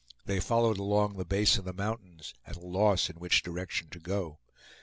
[0.25, 3.99] They followed along the base of the mountains, at a loss in which direction to
[3.99, 4.39] go.